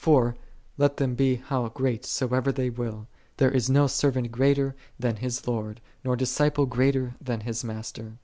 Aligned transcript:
For, 0.03 0.35
let 0.79 0.97
them 0.97 1.13
be 1.13 1.35
how 1.35 1.67
great 1.69 2.05
soever 2.05 2.51
they 2.51 2.71
will, 2.71 3.05
"there 3.37 3.51
is 3.51 3.69
no 3.69 3.85
servant 3.85 4.31
greater 4.31 4.75
than 4.99 5.17
his 5.17 5.47
Lord, 5.47 5.79
nor 6.03 6.15
disciple 6.15 6.65
greater 6.65 7.13
than 7.23 7.41
his 7.41 7.63
master." 7.63 8.13